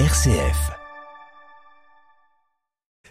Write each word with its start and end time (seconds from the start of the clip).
RCF. 0.00 0.72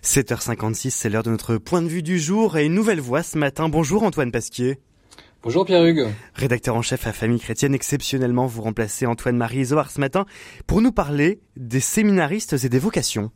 7h56, 0.03 0.89
c'est 0.89 1.09
l'heure 1.09 1.23
de 1.23 1.29
notre 1.29 1.55
point 1.55 1.81
de 1.81 1.87
vue 1.87 2.03
du 2.03 2.19
jour 2.19 2.57
et 2.57 2.65
une 2.65 2.73
nouvelle 2.73 2.99
voix 2.99 3.23
ce 3.23 3.37
matin. 3.37 3.69
Bonjour 3.69 4.03
Antoine 4.03 4.33
Pasquier. 4.33 4.79
Bonjour 5.43 5.63
Pierre-Hugues. 5.63 6.09
Rédacteur 6.35 6.75
en 6.75 6.81
chef 6.81 7.07
à 7.07 7.13
Famille 7.13 7.39
Chrétienne, 7.39 7.73
exceptionnellement 7.73 8.47
vous 8.47 8.63
remplacez 8.63 9.05
Antoine-Marie 9.05 9.59
Isoard 9.59 9.91
ce 9.91 10.01
matin 10.01 10.25
pour 10.67 10.81
nous 10.81 10.91
parler 10.91 11.39
des 11.55 11.79
séminaristes 11.79 12.65
et 12.65 12.67
des 12.69 12.79
vocations. 12.79 13.31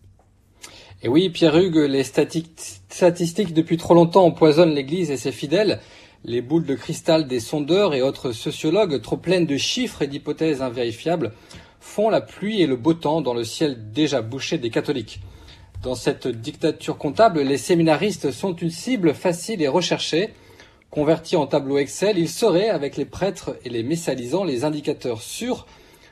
Et 1.01 1.07
oui, 1.07 1.29
Pierre-Hugues, 1.29 1.87
les 1.89 2.03
statistiques 2.03 3.53
depuis 3.53 3.77
trop 3.77 3.93
longtemps 3.93 4.25
empoisonnent 4.25 4.75
l'Église 4.75 5.09
et 5.09 5.15
ses 5.15 5.31
fidèles. 5.31 5.79
Les 6.25 6.41
boules 6.41 6.65
de 6.65 6.75
cristal 6.75 7.27
des 7.27 7.39
sondeurs 7.39 7.93
et 7.93 8.01
autres 8.01 8.33
sociologues, 8.33 9.01
trop 9.01 9.15
pleines 9.15 9.45
de 9.45 9.55
chiffres 9.55 10.01
et 10.01 10.07
d'hypothèses 10.07 10.61
invérifiables, 10.61 11.31
font 11.87 12.09
la 12.09 12.21
pluie 12.21 12.61
et 12.61 12.67
le 12.67 12.75
beau 12.75 12.93
temps 12.93 13.21
dans 13.21 13.33
le 13.33 13.43
ciel 13.43 13.91
déjà 13.91 14.21
bouché 14.21 14.57
des 14.57 14.69
catholiques. 14.69 15.21
Dans 15.81 15.95
cette 15.95 16.27
dictature 16.27 16.97
comptable, 16.97 17.39
les 17.39 17.57
séminaristes 17.57 18.31
sont 18.31 18.53
une 18.55 18.69
cible 18.69 19.13
facile 19.13 19.61
et 19.61 19.67
recherchée. 19.67 20.33
Convertis 20.91 21.37
en 21.37 21.47
tableau 21.47 21.77
Excel, 21.77 22.17
ils 22.17 22.29
seraient, 22.29 22.69
avec 22.69 22.97
les 22.97 23.05
prêtres 23.05 23.57
et 23.63 23.69
les 23.69 23.83
messalisants, 23.83 24.43
les 24.43 24.65
indicateurs 24.65 25.21
sûrs 25.21 25.65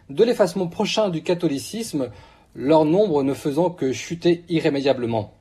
de 0.10 0.24
l'effacement 0.24 0.68
prochain 0.68 1.10
du 1.10 1.24
catholicisme, 1.24 2.10
leur 2.56 2.86
nombre 2.86 3.24
ne 3.24 3.34
faisant 3.34 3.70
que 3.70 3.92
chuter 3.92 4.44
irrémédiablement. 4.50 5.34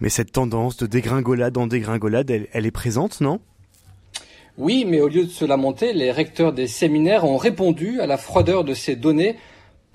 Mais 0.00 0.10
cette 0.10 0.32
tendance 0.32 0.76
de 0.76 0.86
dégringolade 0.86 1.56
en 1.56 1.66
dégringolade, 1.66 2.30
elle, 2.30 2.48
elle 2.52 2.66
est 2.66 2.70
présente, 2.70 3.20
non? 3.20 3.40
Oui, 4.58 4.84
mais 4.86 5.00
au 5.00 5.08
lieu 5.08 5.24
de 5.24 5.30
se 5.30 5.44
lamenter, 5.44 5.92
les 5.92 6.10
recteurs 6.10 6.52
des 6.52 6.66
séminaires 6.66 7.24
ont 7.24 7.36
répondu 7.36 8.00
à 8.00 8.06
la 8.06 8.16
froideur 8.16 8.64
de 8.64 8.74
ces 8.74 8.96
données 8.96 9.36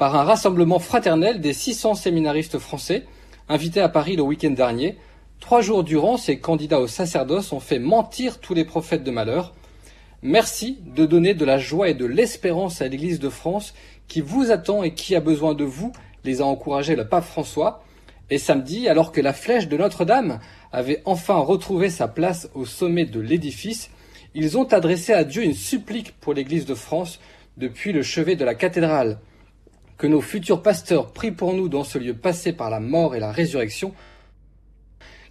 par 0.04 0.18
un 0.18 0.24
rassemblement 0.24 0.80
fraternel 0.80 1.40
des 1.40 1.54
600 1.54 1.96
séminaristes 1.96 2.60
français 2.60 3.06
invités 3.48 3.80
à 3.80 3.88
Paris 3.88 4.18
le 4.18 4.22
week-end 4.22 4.52
dernier. 4.52 4.98
Trois 5.40 5.62
jours 5.62 5.86
durant, 5.86 6.18
ces 6.18 6.40
candidats 6.40 6.82
au 6.82 6.88
sacerdoce 6.88 7.54
ont 7.54 7.62
fait 7.62 7.80
mentir 7.80 8.42
tous 8.42 8.54
les 8.54 8.66
prophètes 8.66 9.06
de 9.06 9.12
malheur. 9.12 9.54
Merci 10.22 10.80
de 10.86 11.06
donner 11.06 11.36
de 11.36 11.46
la 11.46 11.58
joie 11.58 11.88
et 11.88 11.94
de 11.94 12.04
l'espérance 12.04 12.82
à 12.82 12.90
l'Église 12.90 13.22
de 13.22 13.30
France 13.30 13.74
qui 14.10 14.20
vous 14.20 14.52
attend 14.52 14.84
et 14.84 14.94
qui 14.94 15.16
a 15.16 15.22
besoin 15.22 15.54
de 15.54 15.64
vous 15.64 15.94
les 16.26 16.42
a 16.42 16.46
encouragés 16.46 16.98
le 16.98 17.08
pape 17.08 17.24
François. 17.24 17.82
Et 18.30 18.40
samedi, 18.40 18.90
alors 18.90 19.14
que 19.14 19.22
la 19.22 19.32
flèche 19.32 19.70
de 19.70 19.78
Notre-Dame 19.78 20.42
avait 20.74 21.02
enfin 21.06 21.38
retrouvé 21.38 21.90
sa 21.90 22.10
place 22.10 22.50
au 22.56 22.66
sommet 22.66 23.06
de 23.06 23.22
l'édifice, 23.22 23.90
ils 24.36 24.58
ont 24.58 24.66
adressé 24.66 25.14
à 25.14 25.24
Dieu 25.24 25.44
une 25.44 25.54
supplique 25.54 26.12
pour 26.20 26.34
l'Église 26.34 26.66
de 26.66 26.76
France 26.76 27.22
depuis 27.56 27.94
le 27.94 28.04
chevet 28.04 28.36
de 28.36 28.44
la 28.44 28.54
cathédrale. 28.54 29.18
Que 29.98 30.08
nos 30.08 30.22
futurs 30.22 30.62
pasteurs 30.62 31.12
prient 31.12 31.32
pour 31.32 31.54
nous 31.54 31.70
dans 31.70 31.84
ce 31.84 31.98
lieu 31.98 32.14
passé 32.14 32.54
par 32.54 32.70
la 32.70 32.80
mort 32.80 33.16
et 33.16 33.20
la 33.20 33.32
résurrection. 33.32 33.94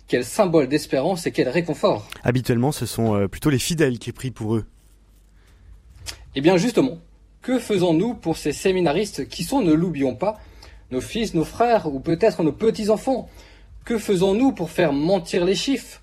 Quel 0.09 0.25
symbole 0.25 0.69
d'espérance 0.69 1.27
et 1.27 1.33
quel 1.33 1.49
réconfort. 1.49 2.07
Habituellement, 2.23 2.73
ce 2.73 2.87
sont 2.87 3.15
euh, 3.15 3.29
plutôt 3.29 3.51
les 3.51 3.59
fidèles 3.59 3.99
qui 3.99 4.13
prient 4.13 4.31
pour 4.31 4.57
eux. 4.57 4.65
Eh 6.35 6.41
bien 6.41 6.57
justement, 6.57 6.99
que 7.43 7.59
faisons-nous 7.59 8.15
pour 8.15 8.37
ces 8.37 8.53
séminaristes 8.53 9.29
qui 9.29 9.43
sont, 9.45 9.63
ne 9.63 9.73
l'oublions 9.73 10.15
pas, 10.15 10.41
nos 10.91 11.01
fils, 11.01 11.35
nos 11.35 11.45
frères 11.45 11.93
ou 11.93 12.01
peut-être 12.01 12.43
nos 12.43 12.53
petits-enfants? 12.53 13.29
Que 13.85 13.99
faisons-nous 13.99 14.53
pour 14.53 14.71
faire 14.71 14.93
mentir 14.93 15.45
les 15.45 15.55
chiffres? 15.55 16.01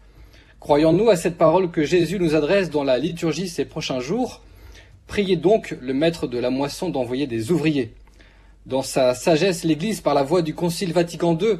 Croyons-nous 0.60 1.10
à 1.10 1.16
cette 1.16 1.38
parole 1.38 1.72
que 1.72 1.84
Jésus 1.84 2.20
nous 2.20 2.36
adresse 2.36 2.70
dans 2.70 2.84
la 2.84 3.00
liturgie 3.00 3.48
ces 3.48 3.64
prochains 3.64 4.02
jours? 4.02 4.42
Priez 5.08 5.38
donc 5.38 5.76
le 5.80 5.94
maître 5.94 6.28
de 6.28 6.38
la 6.38 6.50
moisson 6.50 6.90
d'envoyer 6.90 7.26
des 7.26 7.52
ouvriers. 7.52 7.94
Dans 8.70 8.84
sa 8.84 9.16
sagesse, 9.16 9.64
l'Église, 9.64 10.00
par 10.00 10.14
la 10.14 10.22
voix 10.22 10.44
du 10.44 10.54
Concile 10.54 10.94
Vatican 10.94 11.36
II, 11.36 11.58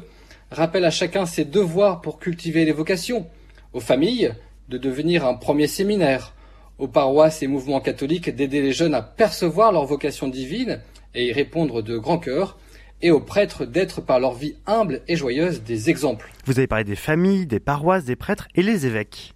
rappelle 0.52 0.84
à 0.84 0.92
chacun 0.92 1.26
ses 1.26 1.44
devoirs 1.44 2.02
pour 2.02 2.20
cultiver 2.20 2.64
les 2.64 2.70
vocations, 2.70 3.26
aux 3.72 3.80
familles 3.80 4.32
de 4.68 4.78
devenir 4.78 5.26
un 5.26 5.34
premier 5.34 5.66
séminaire, 5.66 6.36
aux 6.78 6.86
paroisses 6.86 7.42
et 7.42 7.48
mouvements 7.48 7.80
catholiques 7.80 8.30
d'aider 8.30 8.62
les 8.62 8.70
jeunes 8.70 8.94
à 8.94 9.02
percevoir 9.02 9.72
leur 9.72 9.86
vocation 9.86 10.28
divine 10.28 10.82
et 11.16 11.26
y 11.26 11.32
répondre 11.32 11.82
de 11.82 11.98
grand 11.98 12.20
cœur, 12.20 12.60
et 13.02 13.10
aux 13.10 13.18
prêtres 13.18 13.64
d'être 13.64 14.00
par 14.00 14.20
leur 14.20 14.34
vie 14.34 14.54
humble 14.66 15.02
et 15.08 15.16
joyeuse 15.16 15.64
des 15.64 15.90
exemples. 15.90 16.30
Vous 16.44 16.60
avez 16.60 16.68
parlé 16.68 16.84
des 16.84 16.94
familles, 16.94 17.44
des 17.44 17.58
paroisses, 17.58 18.04
des 18.04 18.14
prêtres 18.14 18.46
et 18.54 18.62
les 18.62 18.86
évêques. 18.86 19.34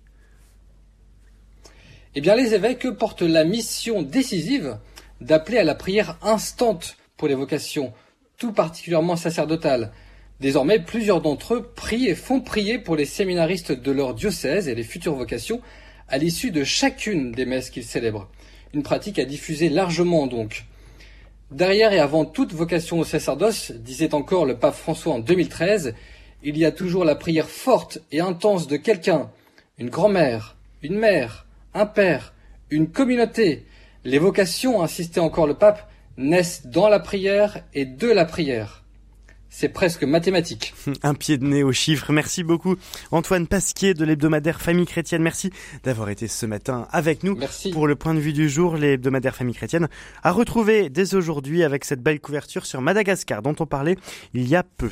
Eh 2.14 2.20
bien, 2.20 2.36
les 2.36 2.54
évêques 2.54 2.88
portent 2.90 3.22
la 3.22 3.42
mission 3.42 4.02
décisive 4.02 4.78
d'appeler 5.20 5.58
à 5.58 5.64
la 5.64 5.74
prière 5.74 6.18
instante 6.22 6.96
pour 7.24 7.30
les 7.30 7.34
vocations, 7.34 7.94
tout 8.36 8.52
particulièrement 8.52 9.16
sacerdotales. 9.16 9.92
Désormais, 10.40 10.78
plusieurs 10.78 11.22
d'entre 11.22 11.54
eux 11.54 11.70
prient 11.74 12.08
et 12.08 12.14
font 12.14 12.42
prier 12.42 12.78
pour 12.78 12.96
les 12.96 13.06
séminaristes 13.06 13.72
de 13.72 13.92
leur 13.92 14.12
diocèse 14.12 14.68
et 14.68 14.74
les 14.74 14.82
futures 14.82 15.14
vocations 15.14 15.62
à 16.06 16.18
l'issue 16.18 16.50
de 16.50 16.64
chacune 16.64 17.32
des 17.32 17.46
messes 17.46 17.70
qu'ils 17.70 17.86
célèbrent. 17.86 18.28
Une 18.74 18.82
pratique 18.82 19.18
à 19.18 19.24
diffuser 19.24 19.70
largement 19.70 20.26
donc. 20.26 20.66
Derrière 21.50 21.94
et 21.94 21.98
avant 21.98 22.26
toute 22.26 22.52
vocation 22.52 22.98
au 22.98 23.04
sacerdoce, 23.04 23.72
disait 23.72 24.12
encore 24.12 24.44
le 24.44 24.58
pape 24.58 24.74
François 24.74 25.14
en 25.14 25.18
2013, 25.18 25.94
il 26.42 26.58
y 26.58 26.66
a 26.66 26.72
toujours 26.72 27.06
la 27.06 27.14
prière 27.14 27.48
forte 27.48 28.00
et 28.12 28.20
intense 28.20 28.66
de 28.66 28.76
quelqu'un, 28.76 29.30
une 29.78 29.88
grand-mère, 29.88 30.58
une 30.82 30.98
mère, 30.98 31.46
un 31.72 31.86
père, 31.86 32.34
une 32.68 32.90
communauté. 32.90 33.64
Les 34.04 34.18
vocations, 34.18 34.82
insistait 34.82 35.20
encore 35.20 35.46
le 35.46 35.54
pape, 35.54 35.88
naissent 36.16 36.66
dans 36.66 36.88
la 36.88 37.00
prière 37.00 37.64
et 37.74 37.84
de 37.84 38.08
la 38.08 38.24
prière. 38.24 38.84
C'est 39.56 39.68
presque 39.68 40.02
mathématique. 40.02 40.74
Un 41.04 41.14
pied 41.14 41.38
de 41.38 41.44
nez 41.44 41.62
aux 41.62 41.70
chiffres. 41.70 42.12
Merci 42.12 42.42
beaucoup 42.42 42.74
Antoine 43.12 43.46
Pasquier 43.46 43.94
de 43.94 44.04
l'hebdomadaire 44.04 44.60
Famille 44.60 44.84
Chrétienne. 44.84 45.22
Merci 45.22 45.52
d'avoir 45.84 46.10
été 46.10 46.26
ce 46.26 46.44
matin 46.44 46.88
avec 46.90 47.22
nous 47.22 47.36
Merci. 47.36 47.70
pour 47.70 47.86
le 47.86 47.94
point 47.94 48.14
de 48.14 48.18
vue 48.18 48.32
du 48.32 48.48
jour. 48.48 48.76
L'hebdomadaire 48.76 49.36
Famille 49.36 49.54
Chrétienne 49.54 49.86
à 50.24 50.32
retrouver 50.32 50.90
dès 50.90 51.14
aujourd'hui 51.14 51.62
avec 51.62 51.84
cette 51.84 52.02
belle 52.02 52.18
couverture 52.18 52.66
sur 52.66 52.80
Madagascar 52.80 53.42
dont 53.42 53.54
on 53.60 53.66
parlait 53.66 53.96
il 54.32 54.48
y 54.48 54.56
a 54.56 54.64
peu. 54.64 54.90